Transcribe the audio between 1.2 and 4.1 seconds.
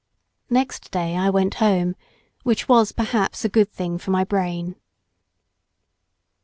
went home, which was perhaps a good thing for